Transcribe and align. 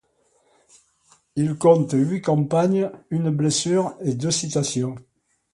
Il 1.35 1.53
compte 1.59 1.91
huit 1.93 2.23
campagnes, 2.23 2.89
une 3.11 3.29
blessure 3.29 3.93
et 4.03 4.15
deux 4.15 4.31
citations. 4.31 4.95